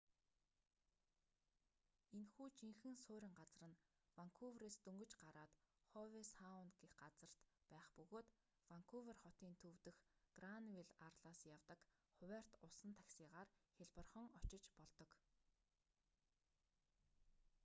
[2.19, 3.81] энэхүү жинхэнэ суурин газар нь
[4.17, 5.51] ванкуверээс дөнгөж гараад
[5.89, 7.35] хове саунд гэх газарт
[7.71, 8.27] байх бөгөөд
[8.71, 9.97] ванкувер хотын төв дэх
[10.37, 11.79] гранвилл арлаас явдаг
[12.17, 15.11] хуваарьт усан таксигаар хялбархан очиж болдог